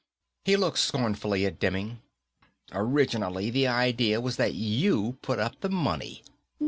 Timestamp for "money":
5.69-6.23